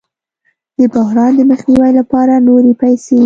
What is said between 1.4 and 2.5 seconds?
مخنیوي لپاره